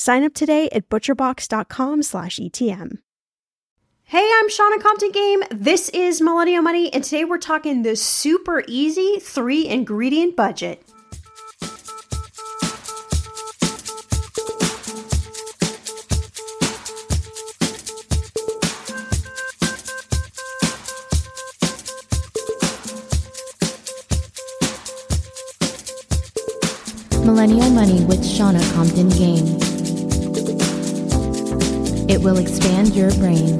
[0.00, 3.00] Sign up today at butcherbox.com slash ETM.
[4.04, 5.42] Hey, I'm Shannah Compton Game.
[5.50, 10.82] This is Millennial Money, and today we're talking the super easy three ingredient budget.
[27.22, 29.79] Millennial Money with Shannah Compton Game.
[32.10, 33.56] It will expand your brain.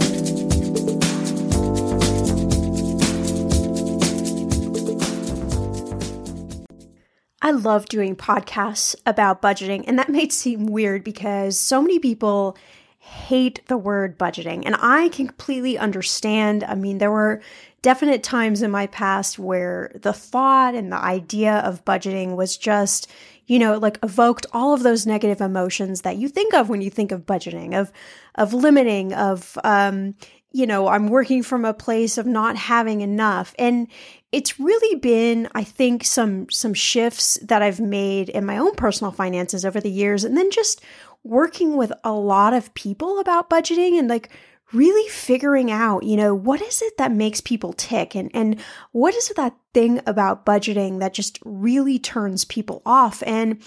[7.40, 12.56] I love doing podcasts about budgeting, and that might seem weird because so many people
[12.98, 16.64] hate the word budgeting, and I can completely understand.
[16.64, 17.40] I mean, there were
[17.82, 23.08] definite times in my past where the thought and the idea of budgeting was just,
[23.50, 26.88] you know, like evoked all of those negative emotions that you think of when you
[26.88, 27.90] think of budgeting, of
[28.36, 30.14] of limiting, of um,
[30.52, 33.52] you know, I'm working from a place of not having enough.
[33.58, 33.88] And
[34.30, 39.10] it's really been, I think, some some shifts that I've made in my own personal
[39.10, 40.80] finances over the years, and then just
[41.24, 44.30] working with a lot of people about budgeting and like
[44.72, 48.14] really figuring out, you know, what is it that makes people tick?
[48.14, 48.60] And and
[48.92, 53.22] what is that thing about budgeting that just really turns people off?
[53.26, 53.62] And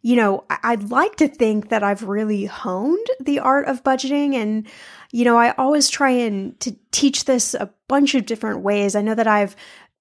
[0.00, 4.34] you know, I'd like to think that I've really honed the art of budgeting.
[4.34, 4.66] And
[5.10, 8.94] you know, I always try and to teach this a bunch of different ways.
[8.94, 9.56] I know that I've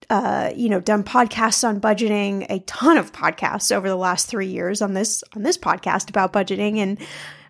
[0.09, 4.47] uh, you know, done podcasts on budgeting, a ton of podcasts over the last three
[4.47, 6.97] years on this on this podcast about budgeting, and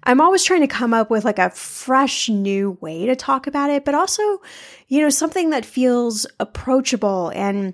[0.08, 3.70] I'm always trying to come up with like a fresh new way to talk about
[3.70, 4.42] it, but also,
[4.88, 7.74] you know, something that feels approachable and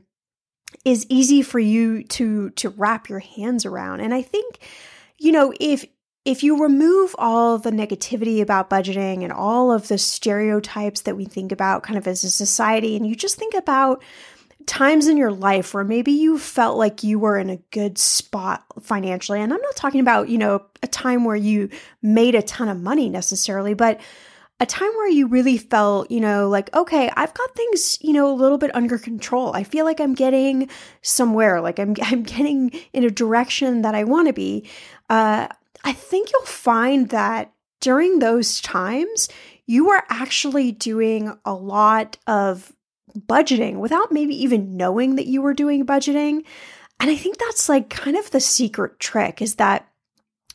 [0.83, 4.01] is easy for you to to wrap your hands around.
[4.01, 4.57] And I think,
[5.19, 5.85] you know, if
[6.25, 11.25] if you remove all the negativity about budgeting and all of the stereotypes that we
[11.25, 14.01] think about kind of as a society, and you just think about
[14.65, 18.63] times in your life where maybe you felt like you were in a good spot
[18.81, 19.41] financially.
[19.41, 21.69] And I'm not talking about, you know, a time where you
[22.01, 23.99] made a ton of money necessarily, but
[24.59, 28.31] a time where you really felt, you know, like, okay, I've got things, you know,
[28.31, 29.53] a little bit under control.
[29.53, 30.69] I feel like I'm getting
[31.01, 34.69] somewhere, like I'm, I'm getting in a direction that I want to be.
[35.09, 35.47] Uh,
[35.83, 37.51] I think you'll find that
[37.81, 39.27] during those times,
[39.65, 42.71] you are actually doing a lot of
[43.17, 46.45] budgeting without maybe even knowing that you were doing budgeting.
[46.99, 49.87] And I think that's like kind of the secret trick is that,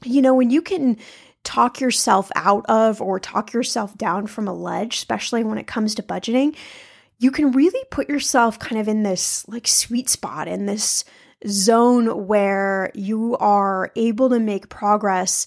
[0.05, 0.97] you know, when you can
[1.45, 5.95] talk yourself out of or talk yourself down from a ledge, especially when it comes
[5.95, 6.57] to budgeting,
[7.19, 11.05] you can really put yourself kind of in this like sweet spot, in this
[11.47, 15.47] zone where you are able to make progress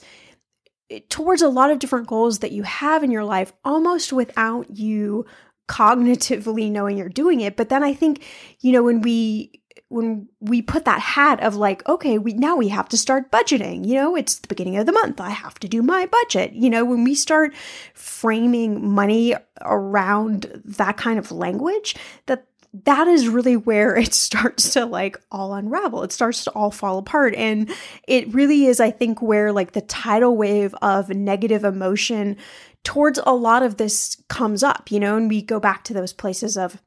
[0.89, 4.77] eh, towards a lot of different goals that you have in your life almost without
[4.77, 5.25] you
[5.71, 7.55] cognitively knowing you're doing it.
[7.55, 8.23] But then I think,
[8.59, 12.67] you know, when we when we put that hat of like, okay, we now we
[12.69, 13.85] have to start budgeting.
[13.85, 15.21] You know, it's the beginning of the month.
[15.21, 16.53] I have to do my budget.
[16.53, 17.53] You know, when we start
[17.93, 21.95] framing money around that kind of language,
[22.25, 22.45] that
[22.85, 26.03] that is really where it starts to like all unravel.
[26.03, 27.35] It starts to all fall apart.
[27.35, 27.69] And
[28.07, 32.37] it really is, I think, where like the tidal wave of negative emotion
[32.83, 36.13] towards a lot of this comes up, you know, and we go back to those
[36.13, 36.81] places of,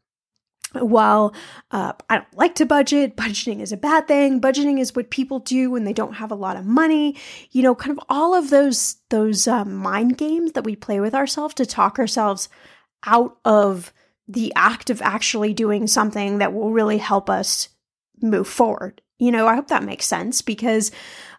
[0.74, 1.32] well,
[1.70, 3.16] uh, I don't like to budget.
[3.16, 4.40] Budgeting is a bad thing.
[4.40, 7.16] Budgeting is what people do when they don't have a lot of money.
[7.52, 11.14] You know, kind of all of those those um, mind games that we play with
[11.14, 12.48] ourselves to talk ourselves
[13.06, 13.92] out of
[14.26, 17.68] the act of actually doing something that will really help us
[18.20, 19.00] move forward.
[19.18, 20.90] You know, I hope that makes sense because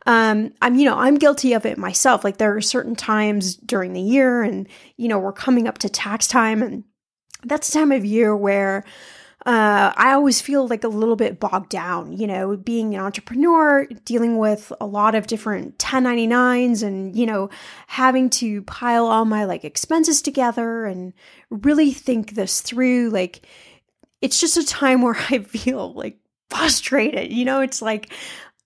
[0.06, 2.24] um, I'm, you know, I'm guilty of it myself.
[2.24, 4.68] Like there are certain times during the year and,
[4.98, 6.84] you know, we're coming up to tax time and
[7.44, 8.84] that's the time of year where
[9.46, 13.86] uh, I always feel like a little bit bogged down, you know, being an entrepreneur,
[14.04, 17.50] dealing with a lot of different 1099s and, you know,
[17.86, 21.14] having to pile all my like expenses together and
[21.52, 23.12] really think this through.
[23.12, 23.46] Like,
[24.20, 26.18] it's just a time where I feel like
[26.50, 27.32] frustrated.
[27.32, 28.12] You know, it's like,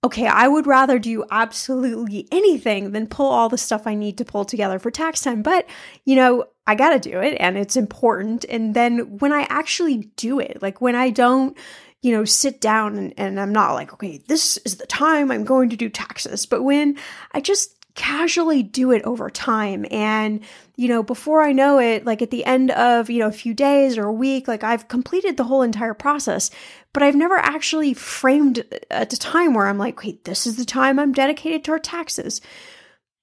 [0.02, 4.24] okay, I would rather do absolutely anything than pull all the stuff I need to
[4.24, 5.42] pull together for tax time.
[5.42, 5.66] But,
[6.04, 8.44] you know, I got to do it and it's important.
[8.48, 11.56] And then when I actually do it, like when I don't,
[12.00, 15.44] you know, sit down and, and I'm not like, okay, this is the time I'm
[15.44, 16.46] going to do taxes.
[16.46, 16.96] But when
[17.32, 20.40] I just casually do it over time and
[20.80, 23.52] you know before i know it like at the end of you know a few
[23.52, 26.50] days or a week like i've completed the whole entire process
[26.94, 30.64] but i've never actually framed at a time where i'm like wait this is the
[30.64, 32.40] time i'm dedicated to our taxes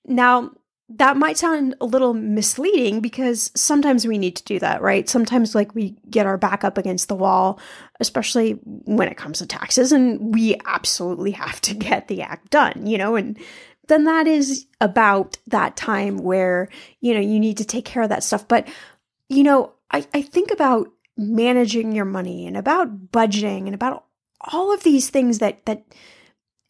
[0.06, 0.52] now
[0.90, 5.10] that might sound a little misleading because sometimes we need to do that, right?
[5.10, 7.60] Sometimes, like, we get our back up against the wall,
[8.00, 12.88] especially when it comes to taxes, and we absolutely have to get the act done,
[12.88, 13.18] you know?
[13.18, 13.38] And
[13.88, 16.70] then that is about that time where,
[17.02, 18.48] you know, you need to take care of that stuff.
[18.48, 18.68] But,
[19.30, 24.06] you know, I, I think about managing your money and about budgeting and about
[24.52, 25.84] all of these things that, that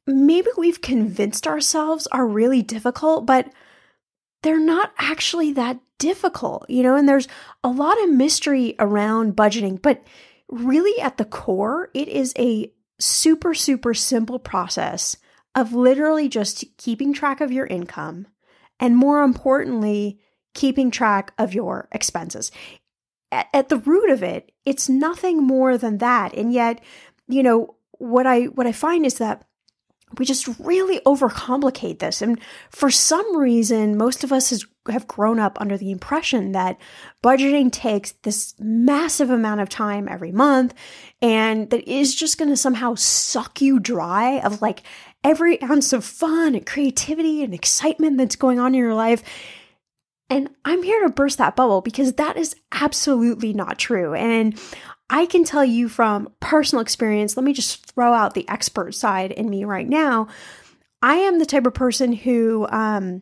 [0.06, 3.52] maybe we've convinced ourselves are really difficult, but
[4.44, 7.28] they're not actually that difficult, you know, and there's
[7.64, 10.04] a lot of mystery around budgeting, but
[10.50, 15.18] really at the core, it is a super, super simple process
[15.57, 18.28] of literally just keeping track of your income
[18.80, 20.19] and more importantly,
[20.54, 22.52] keeping track of your expenses.
[23.31, 26.33] At, at, the root of it, it's nothing more than that.
[26.35, 26.81] And yet,
[27.28, 29.47] you know, what I what I find is that
[30.18, 32.21] we just really overcomplicate this.
[32.21, 36.78] And for some reason, most of us has, have grown up under the impression that
[37.21, 40.73] budgeting takes this massive amount of time every month
[41.21, 44.83] and that is just going to somehow suck you dry of like
[45.28, 49.22] every ounce of fun and creativity and excitement that's going on in your life.
[50.30, 54.14] And I'm here to burst that bubble because that is absolutely not true.
[54.14, 54.57] And
[55.10, 59.31] I can tell you from personal experience, let me just throw out the expert side
[59.34, 60.28] in me right now.
[61.02, 63.22] I am the type of person who, um,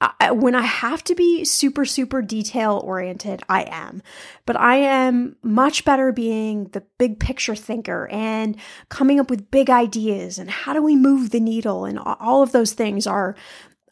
[0.00, 4.02] I, when I have to be super, super detail oriented, I am.
[4.44, 8.56] But I am much better being the big picture thinker and
[8.88, 11.86] coming up with big ideas and how do we move the needle.
[11.86, 13.34] And all of those things are,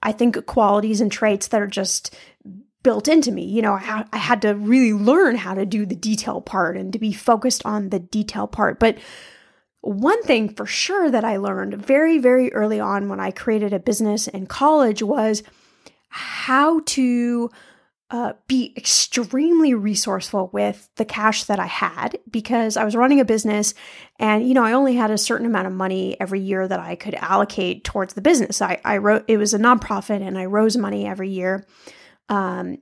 [0.03, 2.15] I think, qualities and traits that are just
[2.83, 3.45] built into me.
[3.45, 6.93] You know, I, I had to really learn how to do the detail part and
[6.93, 8.79] to be focused on the detail part.
[8.79, 8.99] But
[9.81, 13.79] one thing for sure that I learned very, very early on when I created a
[13.79, 15.43] business in college was
[16.09, 17.51] how to
[18.11, 23.25] uh, be extremely resourceful with the cash that I had because I was running a
[23.25, 23.75] business
[24.19, 26.95] and, you know, I only had a certain amount of money every year that I
[26.95, 28.63] could allocate towards the business.
[28.63, 31.67] I, I wrote, it was a nonprofit and I rose money every year.
[32.31, 32.79] Um,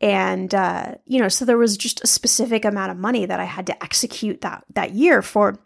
[0.00, 3.44] and, uh, you know, so there was just a specific amount of money that I
[3.44, 5.58] had to execute that, that year for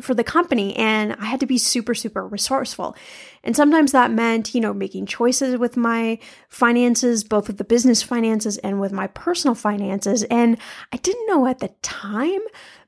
[0.00, 2.96] for the company and I had to be super, super resourceful.
[3.42, 8.02] And sometimes that meant, you know, making choices with my finances, both with the business
[8.02, 10.22] finances and with my personal finances.
[10.24, 10.58] And
[10.92, 12.40] I didn't know at the time,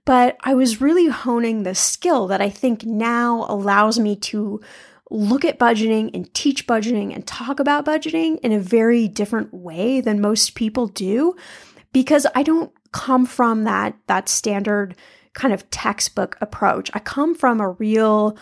[0.04, 4.60] but I was really honing the skill that I think now allows me to
[5.10, 10.00] look at budgeting and teach budgeting and talk about budgeting in a very different way
[10.00, 11.36] than most people do
[11.92, 14.96] because I don't come from that that standard
[15.36, 16.90] kind of textbook approach.
[16.94, 18.36] I come from a real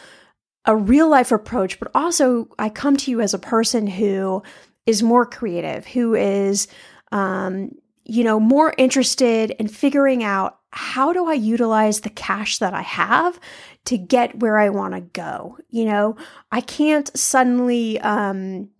[0.64, 4.42] a real life approach, but also I come to you as a person who
[4.86, 6.68] is more creative, who is
[7.12, 7.72] um,
[8.04, 12.82] you know, more interested in figuring out how do I utilize the cash that I
[12.82, 13.38] have
[13.86, 15.58] to get where I want to go.
[15.68, 16.16] You know,
[16.50, 18.70] I can't suddenly um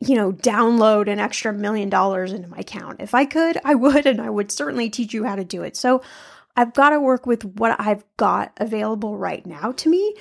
[0.00, 3.00] you know, download an extra million dollars into my account.
[3.00, 5.78] If I could, I would, and I would certainly teach you how to do it.
[5.78, 6.02] So
[6.56, 10.14] I've got to work with what I've got available right now to me,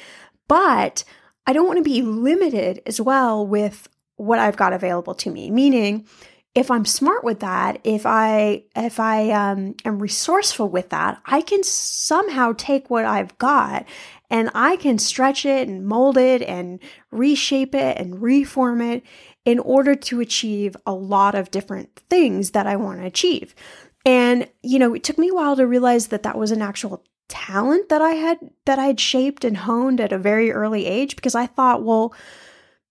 [0.47, 1.03] but
[1.45, 5.49] I don't want to be limited as well with what I've got available to me.
[5.49, 6.05] Meaning,
[6.53, 11.41] if I'm smart with that, if I if I um, am resourceful with that, I
[11.41, 13.85] can somehow take what I've got
[14.29, 16.79] and I can stretch it and mold it and
[17.11, 19.03] reshape it and reform it
[19.45, 23.55] in order to achieve a lot of different things that I want to achieve.
[24.05, 27.03] And, you know, it took me a while to realize that that was an actual
[27.27, 31.15] talent that I had that I had shaped and honed at a very early age
[31.15, 32.13] because I thought, well,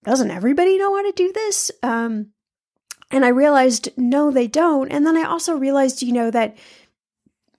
[0.04, 1.70] doesn't everybody know how to do this?
[1.82, 2.28] Um,
[3.10, 4.90] and I realized no, they don't.
[4.90, 6.56] And then I also realized, you know, that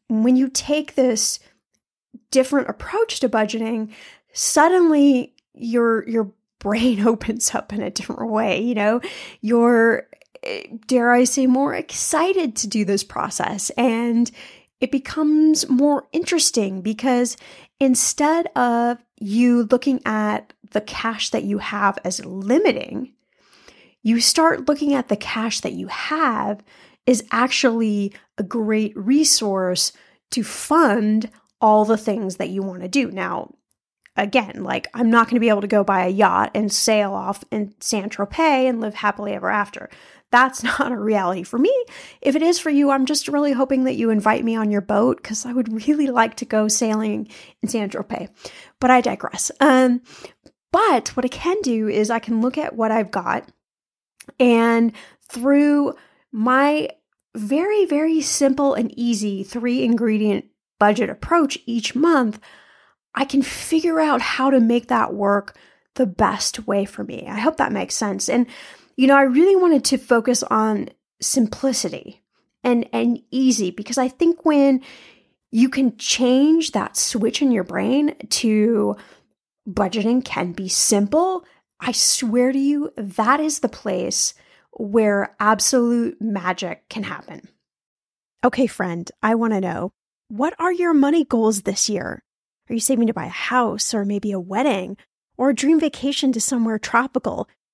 [0.08, 1.40] when you take this
[2.32, 3.92] different approach to budgeting,
[4.34, 8.62] suddenly your your brain opens up in a different way.
[8.62, 9.02] You know,
[9.42, 10.08] your
[10.88, 13.70] dare I say, more excited to do this process.
[13.72, 14.30] And
[14.80, 17.38] it becomes more interesting because
[17.80, 23.14] instead of you looking at the cash that you have as limiting,
[24.04, 26.64] you start looking at the cash that you have
[27.06, 29.92] is actually a great resource
[30.32, 31.30] to fund
[31.60, 33.12] all the things that you want to do.
[33.12, 33.54] Now,
[34.16, 37.14] again, like I'm not going to be able to go buy a yacht and sail
[37.14, 39.90] off in Saint Tropez and live happily ever after.
[40.32, 41.74] That's not a reality for me.
[42.22, 44.82] If it is for you, I'm just really hoping that you invite me on your
[44.82, 47.28] boat because I would really like to go sailing
[47.62, 48.30] in Saint Tropez.
[48.80, 49.52] But I digress.
[49.60, 50.02] Um,
[50.72, 53.50] but what I can do is I can look at what I've got
[54.40, 54.94] and
[55.30, 55.94] through
[56.32, 56.90] my
[57.36, 60.46] very, very simple and easy three ingredient
[60.80, 62.40] budget approach each month,
[63.14, 65.58] I can figure out how to make that work
[65.96, 67.28] the best way for me.
[67.28, 68.30] I hope that makes sense.
[68.30, 68.48] And
[69.02, 70.90] you know, I really wanted to focus on
[71.20, 72.22] simplicity
[72.64, 74.84] and and easy because I think when
[75.50, 78.96] you can change that switch in your brain to
[79.68, 81.44] budgeting can be simple,
[81.80, 84.36] I swear to you that is the place
[84.74, 87.48] where absolute magic can happen.
[88.44, 89.90] Okay, friend, I want to know
[90.28, 92.22] what are your money goals this year?
[92.70, 94.96] Are you saving to buy a house or maybe a wedding
[95.40, 97.50] or a dream vacation to somewhere tropical?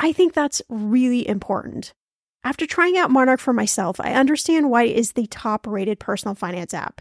[0.00, 1.92] I think that's really important.
[2.44, 6.34] After trying out Monarch for myself, I understand why it is the top rated personal
[6.34, 7.00] finance app.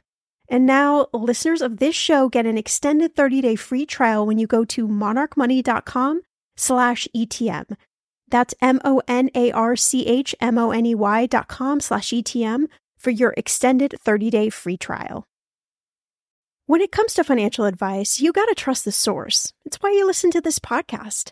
[0.49, 4.65] And now listeners of this show get an extended 30-day free trial when you go
[4.65, 6.21] to monarchmoney.com
[6.55, 7.75] slash ETM.
[8.29, 15.25] That's M-O-N-A-R-C-H-M-O-N-E-Y dot com slash ETM for your extended 30-day free trial.
[16.65, 19.53] When it comes to financial advice, you gotta trust the source.
[19.63, 21.31] It's why you listen to this podcast.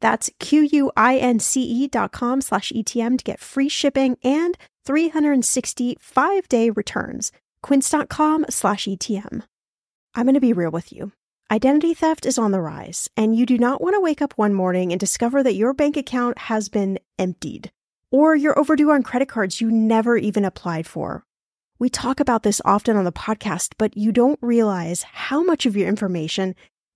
[0.00, 7.32] That's Q-U-I-N-C-E dot com slash ETM to get free shipping and 365 day returns.
[7.62, 9.42] Quince.com slash ETM.
[10.14, 11.12] I'm going to be real with you.
[11.50, 14.52] Identity theft is on the rise, and you do not want to wake up one
[14.52, 17.70] morning and discover that your bank account has been emptied,
[18.10, 21.24] or you're overdue on credit cards you never even applied for.
[21.78, 25.74] We talk about this often on the podcast, but you don't realize how much of
[25.74, 26.54] your information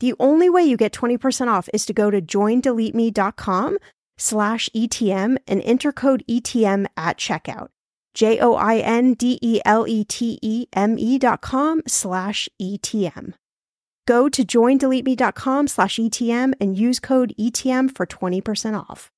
[0.00, 3.78] The only way you get 20% off is to go to joindeleteme.com
[4.18, 7.68] slash ETM and enter code ETM at checkout.
[8.14, 12.48] J O I N D E L E T E M E dot com slash
[12.60, 13.34] ETM.
[14.06, 19.10] Go to joindeleteme.com slash ETM and use code ETM for 20% off.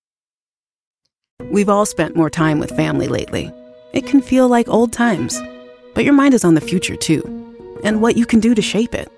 [1.50, 3.52] We've all spent more time with family lately.
[3.92, 5.40] It can feel like old times,
[5.94, 7.22] but your mind is on the future too,
[7.84, 9.08] and what you can do to shape it.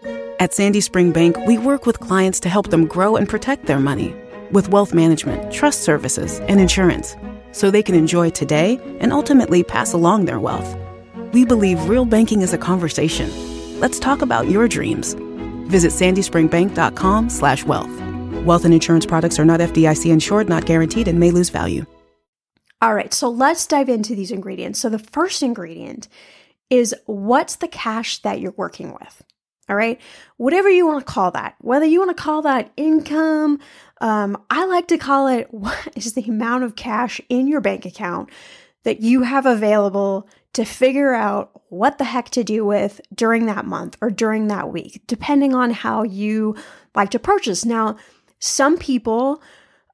[0.41, 3.79] At Sandy Spring Bank, we work with clients to help them grow and protect their
[3.79, 4.17] money
[4.51, 7.15] with wealth management, trust services, and insurance
[7.53, 10.75] so they can enjoy today and ultimately pass along their wealth.
[11.35, 13.31] We believe real banking is a conversation.
[13.81, 15.15] Let's talk about your dreams.
[15.69, 17.91] Visit sandyspringbank.com slash wealth.
[18.47, 21.85] Wealth and insurance products are not FDIC insured, not guaranteed, and may lose value.
[22.81, 24.81] All right, so let's dive into these ingredients.
[24.81, 26.09] So the first ingredient
[26.71, 29.23] is what's the cash that you're working with?
[29.71, 30.01] All right,
[30.37, 33.61] whatever you want to call that, whether you want to call that income,
[34.01, 37.87] um, I like to call it what is the amount of cash in your bank
[37.87, 38.31] account
[38.83, 43.65] that you have available to figure out what the heck to do with during that
[43.65, 46.57] month or during that week, depending on how you
[46.97, 47.65] like to purchase.
[47.65, 47.97] Now,
[48.41, 49.41] some people,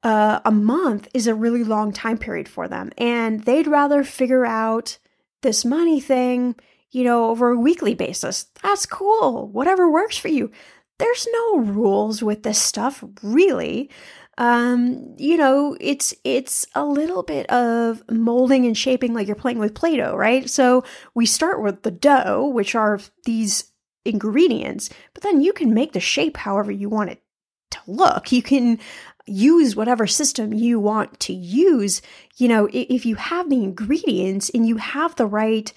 [0.03, 4.47] uh, a month is a really long time period for them, and they'd rather figure
[4.47, 4.97] out
[5.43, 6.55] this money thing,
[6.91, 8.47] you know, over a weekly basis.
[8.63, 9.49] That's cool.
[9.49, 10.51] Whatever works for you.
[10.99, 13.91] There's no rules with this stuff, really
[14.39, 19.59] um, you know, it's it's a little bit of molding and shaping like you're playing
[19.59, 20.49] with Play-Doh, right?
[20.49, 23.73] So we start with the dough, which are these
[24.05, 27.23] ingredients, but then you can make the shape however you want it
[27.71, 28.31] to look.
[28.31, 28.79] You can
[29.27, 32.03] use whatever system you want to use.
[32.37, 35.73] You know, if you have the ingredients and you have the right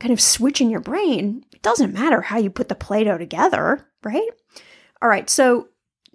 [0.00, 3.18] kind of switch in your brain, it doesn't matter how you put the Play Doh
[3.18, 4.28] together, right?
[5.00, 5.68] All right, so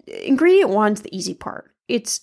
[0.08, 1.72] uh, ingredient one's the easy part.
[1.88, 2.22] It's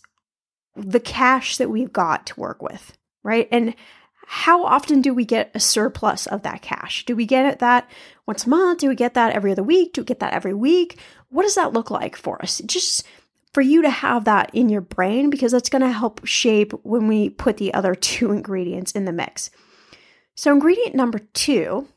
[0.77, 3.49] the cash that we've got to work with, right?
[3.51, 3.75] And
[4.27, 7.05] how often do we get a surplus of that cash?
[7.05, 7.91] Do we get that
[8.27, 8.81] once a month?
[8.81, 9.93] Do we get that every other week?
[9.93, 10.99] Do we get that every week?
[11.29, 12.61] What does that look like for us?
[12.65, 13.05] Just
[13.53, 17.09] for you to have that in your brain because that's going to help shape when
[17.09, 19.51] we put the other two ingredients in the mix.
[20.35, 21.89] So, ingredient number two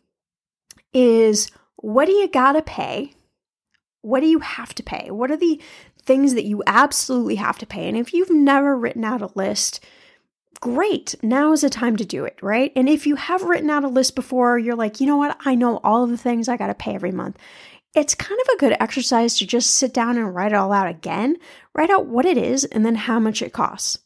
[0.94, 3.14] is what do you got to pay
[4.06, 5.10] what do you have to pay?
[5.10, 5.60] What are the
[6.04, 7.88] things that you absolutely have to pay?
[7.88, 9.84] And if you've never written out a list,
[10.62, 11.16] great.
[11.24, 12.72] Now is the time to do it, right?
[12.76, 15.36] And if you have written out a list before, you're like, you know what?
[15.44, 17.40] I know all of the things I got to pay every month.
[17.96, 20.88] It's kind of a good exercise to just sit down and write it all out
[20.88, 21.38] again,
[21.74, 23.98] write out what it is and then how much it costs,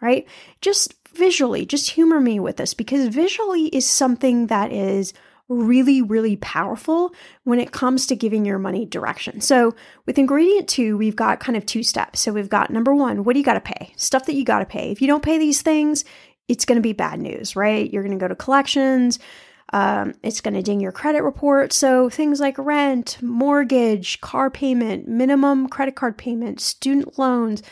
[0.00, 0.26] right?
[0.62, 5.12] Just visually, just humor me with this because visually is something that is
[5.48, 9.40] really, really powerful when it comes to giving your money direction.
[9.40, 9.74] So,
[10.06, 12.20] with ingredient two, we've got kind of two steps.
[12.20, 13.92] So, we've got number one, what do you got to pay?
[13.96, 14.90] Stuff that you got to pay.
[14.90, 16.04] If you don't pay these things,
[16.48, 17.90] it's going to be bad news, right?
[17.92, 19.18] You're going to go to collections.
[19.72, 21.72] Um, it's going to ding your credit report.
[21.72, 27.62] So, things like rent, mortgage, car payment, minimum credit card payment, student loans,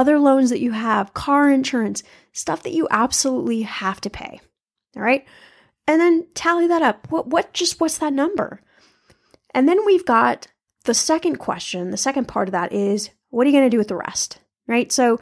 [0.00, 4.40] other loans that you have, car insurance, stuff that you absolutely have to pay.
[4.96, 5.26] All right
[5.90, 7.10] and then tally that up.
[7.10, 8.60] What what just what's that number?
[9.52, 10.46] And then we've got
[10.84, 13.78] the second question, the second part of that is what are you going to do
[13.78, 14.38] with the rest?
[14.68, 14.92] Right?
[14.92, 15.18] So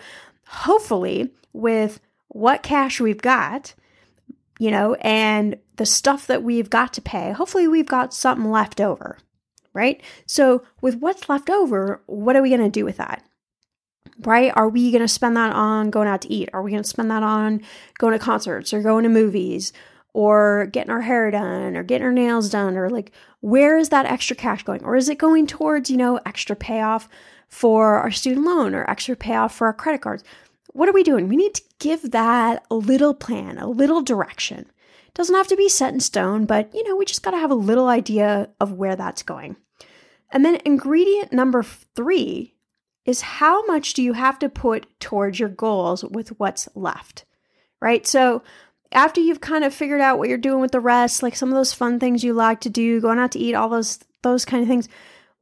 [0.47, 3.75] hopefully with what cash we've got,
[4.59, 8.81] you know, and the stuff that we've got to pay, hopefully we've got something left
[8.81, 9.17] over.
[9.73, 10.03] Right?
[10.27, 13.23] So with what's left over, what are we going to do with that?
[14.21, 14.53] Right?
[14.55, 16.49] Are we going to spend that on going out to eat?
[16.53, 17.63] Are we going to spend that on
[17.99, 19.73] going to concerts or going to movies
[20.13, 24.07] or getting our hair done or getting our nails done or like where is that
[24.07, 24.83] extra cash going?
[24.85, 27.09] Or is it going towards you know extra payoff
[27.49, 30.25] for our student loan or extra payoff for our credit cards?
[30.73, 31.29] What are we doing?
[31.29, 34.67] We need to give that a little plan a little direction.
[35.07, 37.39] It doesn't have to be set in stone but you know we just got to
[37.39, 39.57] have a little idea of where that's going.
[40.31, 42.55] And then ingredient number three
[43.09, 47.25] is how much do you have to put towards your goals with what's left
[47.81, 48.43] right so
[48.93, 51.55] after you've kind of figured out what you're doing with the rest, like some of
[51.55, 54.63] those fun things you like to do, going out to eat, all those those kind
[54.63, 54.89] of things,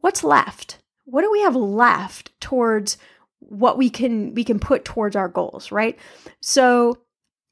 [0.01, 0.79] what's left?
[1.05, 2.99] What do we have left towards
[3.39, 5.99] what we can we can put towards our goals, right?
[6.41, 6.99] So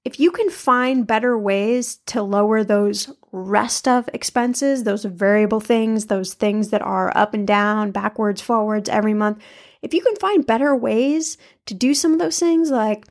[0.05, 6.07] if you can find better ways to lower those rest of expenses, those variable things,
[6.07, 9.43] those things that are up and down, backwards, forwards every month,
[9.85, 13.05] if you can find better ways to do some of those things like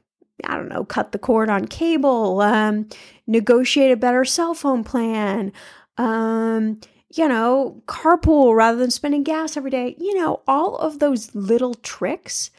[0.43, 2.89] I don't know, cut the cord on cable, um,
[3.27, 5.53] negotiate a better cell phone plan,
[5.97, 6.81] um,
[7.13, 9.95] you know, carpool rather than spending gas every day.
[9.99, 12.49] You know, all of those little tricks,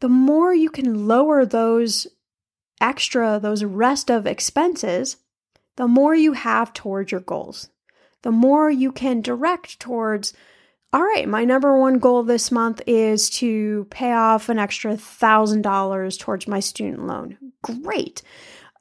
[0.00, 2.06] the more you can lower those
[2.80, 5.16] extra, those rest of expenses,
[5.76, 7.70] the more you have towards your goals.
[8.20, 10.32] The more you can direct towards
[10.92, 15.62] all right, my number one goal this month is to pay off an extra thousand
[15.62, 17.38] dollars towards my student loan.
[17.62, 18.22] Great.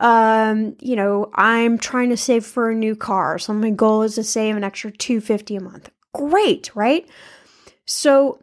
[0.02, 3.38] Um, you know, I'm trying to save for a new car.
[3.38, 5.90] So my goal is to save an extra 250 a month.
[6.14, 7.08] Great, right?
[7.86, 8.42] So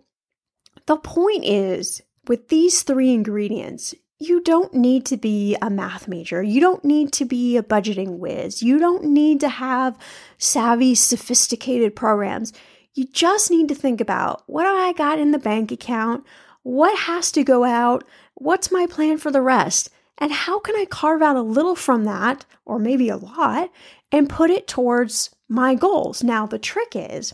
[0.87, 6.42] the point is with these three ingredients, you don't need to be a math major.
[6.42, 8.62] You don't need to be a budgeting whiz.
[8.62, 9.98] You don't need to have
[10.38, 12.52] savvy, sophisticated programs.
[12.98, 16.24] You just need to think about what do I got in the bank account?
[16.64, 18.02] What has to go out?
[18.34, 19.90] What's my plan for the rest?
[20.18, 23.70] And how can I carve out a little from that, or maybe a lot,
[24.11, 26.24] and put it towards my goals?
[26.24, 27.32] Now, the trick is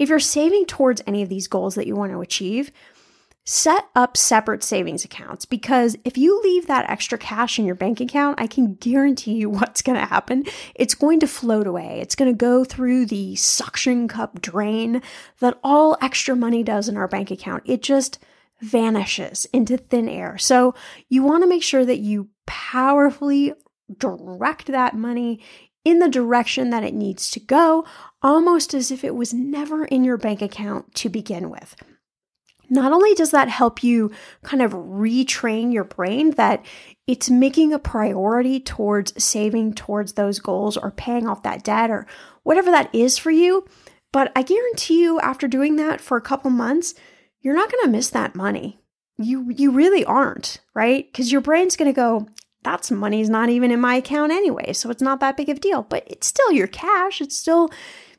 [0.00, 2.72] if you're saving towards any of these goals that you want to achieve,
[3.44, 8.00] set up separate savings accounts because if you leave that extra cash in your bank
[8.00, 10.44] account, I can guarantee you what's going to happen.
[10.74, 12.00] It's going to float away.
[12.00, 15.02] It's going to go through the suction cup drain
[15.40, 17.62] that all extra money does in our bank account.
[17.66, 18.18] It just
[18.60, 20.36] vanishes into thin air.
[20.36, 20.74] So
[21.08, 23.54] you want to make sure that you powerfully
[23.96, 25.40] direct that money
[25.82, 27.86] in the direction that it needs to go,
[28.22, 31.74] almost as if it was never in your bank account to begin with
[32.70, 34.10] not only does that help you
[34.42, 36.64] kind of retrain your brain that
[37.06, 42.06] it's making a priority towards saving towards those goals or paying off that debt or
[42.44, 43.66] whatever that is for you,
[44.12, 46.94] but I guarantee you after doing that for a couple months,
[47.40, 48.80] you're not going to miss that money.
[49.18, 51.12] You you really aren't, right?
[51.12, 52.28] Cuz your brain's going to go
[52.62, 55.60] that's money's not even in my account anyway, so it's not that big of a
[55.60, 57.20] deal, but it's still your cash.
[57.20, 57.70] It's still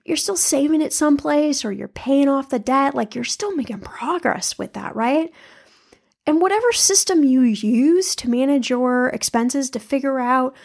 [0.06, 3.80] you're still saving it someplace or you're paying off the debt, like you're still making
[3.80, 5.32] progress with that, right?
[6.26, 10.56] And whatever system you use to manage your expenses to figure out,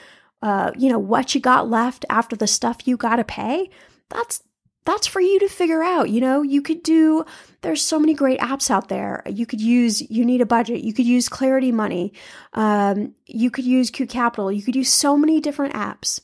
[0.43, 3.71] uh, you know, what you got left after the stuff you got to pay,
[4.11, 4.43] that's
[4.87, 6.11] that's for you to figure out.
[6.11, 7.25] You know, you could do,
[7.63, 9.23] there's so many great apps out there.
[9.27, 10.83] You could use, you need a budget.
[10.83, 12.13] You could use Clarity Money.
[12.53, 14.55] Um, you could use Qapital.
[14.55, 16.21] You could use so many different apps.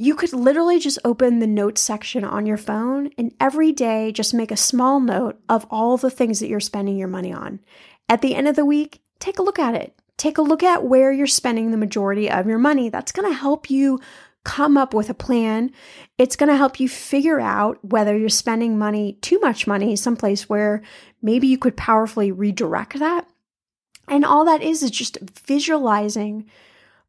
[0.00, 4.32] You could literally just open the notes section on your phone and every day just
[4.32, 7.60] make a small note of all the things that you're spending your money on.
[8.08, 9.94] At the end of the week, take a look at it.
[10.16, 12.88] Take a look at where you're spending the majority of your money.
[12.88, 14.00] That's going to help you
[14.42, 15.70] come up with a plan.
[16.16, 20.48] It's going to help you figure out whether you're spending money, too much money, someplace
[20.48, 20.80] where
[21.20, 23.28] maybe you could powerfully redirect that.
[24.08, 26.48] And all that is is just visualizing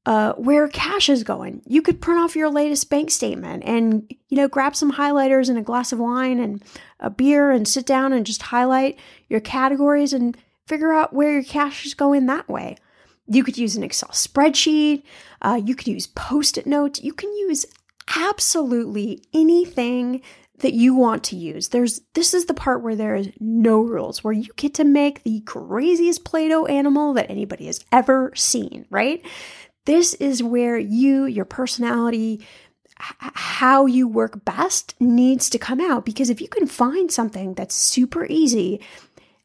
[0.05, 1.61] uh, where cash is going.
[1.67, 5.57] You could print off your latest bank statement and, you know, grab some highlighters and
[5.57, 6.63] a glass of wine and
[6.99, 8.97] a beer and sit down and just highlight
[9.29, 10.35] your categories and
[10.65, 12.77] figure out where your cash is going that way.
[13.27, 15.03] You could use an Excel spreadsheet.
[15.41, 17.01] Uh, you could use post it notes.
[17.01, 17.65] You can use
[18.17, 20.21] absolutely anything
[20.59, 21.69] that you want to use.
[21.69, 25.23] There's this is the part where there is no rules, where you get to make
[25.23, 29.25] the craziest Play-Doh animal that anybody has ever seen, right?
[29.85, 32.45] This is where you, your personality,
[32.97, 37.73] how you work best needs to come out because if you can find something that's
[37.73, 38.79] super easy,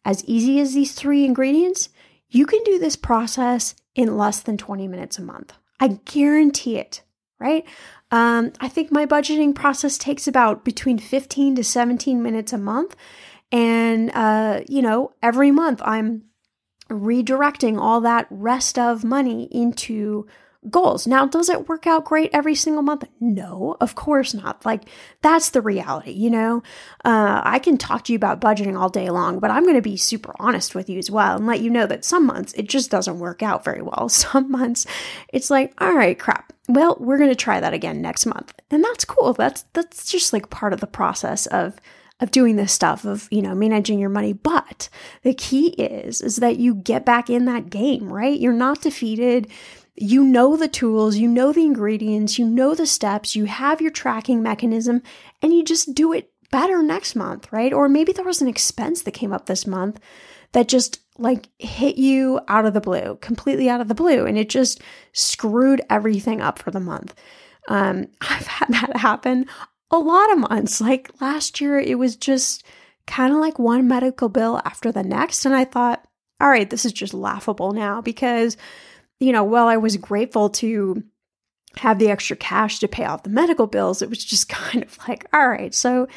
[0.05, 1.88] as easy as these three ingredients,
[2.29, 5.55] you can do this process in less than 20 minutes a month.
[5.81, 7.03] I guarantee it,
[7.38, 7.64] right?
[8.11, 12.94] Um, I think my budgeting process takes about between 15 to 17 minutes a month.
[13.51, 16.25] And, uh, you know, every month I'm
[16.88, 20.27] redirecting all that rest of money into
[20.70, 21.07] goals.
[21.07, 23.05] Now, does it work out great every single month?
[23.20, 24.64] No, of course not.
[24.64, 24.83] Like,
[25.22, 26.62] that's the reality, you know?
[27.05, 29.83] Uh, I can talk to you about budgeting all day long, but I'm going to
[29.83, 32.68] be super honest with you as well and let you know that some months it
[32.68, 34.09] just doesn't work out very well.
[34.27, 34.87] Some months
[35.33, 36.53] it's like, all right, crap.
[36.68, 38.53] Well, we're going to try that again next month.
[38.70, 39.35] And that's cool.
[39.35, 41.77] That's that's just like part of the process of
[42.20, 44.33] of doing this stuff of you know managing your money.
[44.33, 44.88] But
[45.22, 48.38] the key is is that you get back in that game right?
[48.38, 49.48] You're not defeated.
[49.98, 53.90] You know the tools you know the ingredients you know the steps you have your
[53.90, 55.02] tracking mechanism
[55.40, 57.72] and you just do it better next month right?
[57.72, 60.00] Or maybe there was an expense that came up this month
[60.52, 64.37] that just like hit you out of the blue completely out of the blue and
[64.37, 67.14] it just screwed everything up for the month.
[67.68, 69.46] Um, I've had that happen
[69.90, 70.81] a lot of months.
[70.81, 72.64] Like last year, it was just
[73.07, 75.44] kind of like one medical bill after the next.
[75.44, 76.07] And I thought,
[76.40, 78.57] all right, this is just laughable now because,
[79.20, 81.03] you know, while I was grateful to
[81.77, 84.99] have the extra cash to pay off the medical bills, it was just kind of
[85.09, 86.09] like, all right, so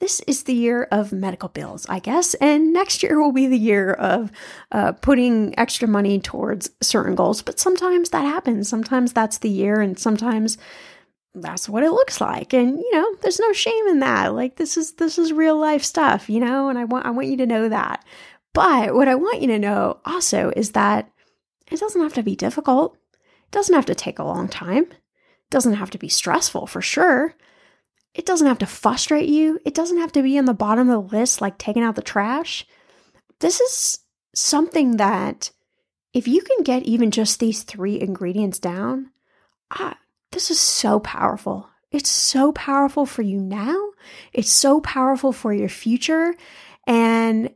[0.00, 2.34] this is the year of medical bills, I guess.
[2.34, 4.30] And next year will be the year of
[4.70, 7.42] uh, putting extra money towards certain goals.
[7.42, 8.68] But sometimes that happens.
[8.68, 10.56] Sometimes that's the year, and sometimes
[11.38, 12.52] that's what it looks like.
[12.52, 14.34] And, you know, there's no shame in that.
[14.34, 17.28] Like this is this is real life stuff, you know, and I want I want
[17.28, 18.04] you to know that.
[18.52, 21.10] But what I want you to know also is that
[21.70, 22.96] it doesn't have to be difficult.
[23.14, 24.84] It doesn't have to take a long time.
[24.84, 27.34] It doesn't have to be stressful for sure.
[28.14, 29.60] It doesn't have to frustrate you.
[29.64, 32.02] It doesn't have to be on the bottom of the list like taking out the
[32.02, 32.66] trash.
[33.40, 33.98] This is
[34.34, 35.50] something that
[36.12, 39.10] if you can get even just these three ingredients down,
[39.70, 39.96] ah,
[40.32, 41.68] this is so powerful.
[41.90, 43.76] It's so powerful for you now.
[44.32, 46.34] It's so powerful for your future.
[46.86, 47.50] And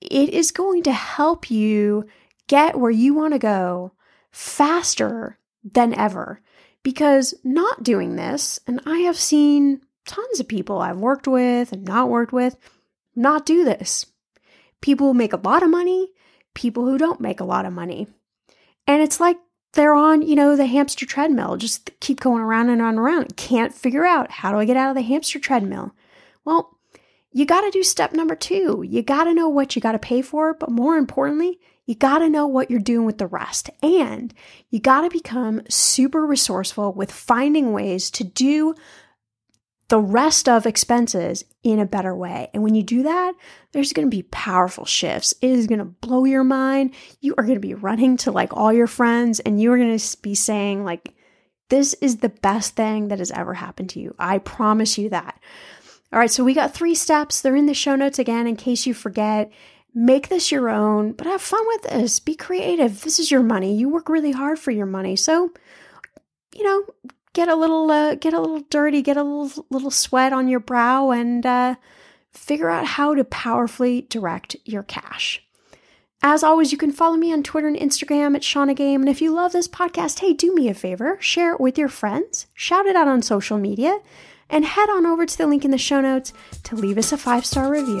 [0.00, 2.06] it is going to help you
[2.46, 3.92] get where you want to go
[4.30, 6.40] faster than ever.
[6.82, 11.84] Because not doing this, and I have seen tons of people I've worked with and
[11.84, 12.58] not worked with
[13.16, 14.06] not do this.
[14.80, 16.12] People who make a lot of money,
[16.52, 18.06] people who don't make a lot of money.
[18.86, 19.38] And it's like
[19.74, 23.36] they're on, you know, the hamster treadmill, just keep going around and on and around.
[23.36, 25.94] Can't figure out how do I get out of the hamster treadmill?
[26.44, 26.76] Well,
[27.32, 28.84] you got to do step number two.
[28.86, 32.20] You got to know what you got to pay for, but more importantly, you got
[32.20, 33.70] to know what you're doing with the rest.
[33.82, 34.32] And
[34.70, 38.74] you got to become super resourceful with finding ways to do
[39.88, 42.48] the rest of expenses in a better way.
[42.54, 43.34] And when you do that,
[43.72, 45.34] there's going to be powerful shifts.
[45.42, 46.94] It is going to blow your mind.
[47.20, 49.98] You are going to be running to like all your friends and you are going
[49.98, 51.14] to be saying like
[51.68, 54.14] this is the best thing that has ever happened to you.
[54.18, 55.38] I promise you that.
[56.12, 57.40] All right, so we got 3 steps.
[57.40, 59.50] They're in the show notes again in case you forget.
[59.94, 62.20] Make this your own, but have fun with this.
[62.20, 63.02] Be creative.
[63.02, 63.76] This is your money.
[63.76, 65.16] You work really hard for your money.
[65.16, 65.52] So,
[66.54, 66.84] you know,
[67.34, 70.60] get a little uh, get a little dirty, get a little little sweat on your
[70.60, 71.74] brow, and uh,
[72.32, 75.42] figure out how to powerfully direct your cash.
[76.22, 79.02] As always, you can follow me on Twitter and Instagram at Shannah Game.
[79.02, 81.90] And if you love this podcast, hey, do me a favor, share it with your
[81.90, 83.98] friends, shout it out on social media,
[84.48, 87.18] and head on over to the link in the show notes to leave us a
[87.18, 88.00] five star review.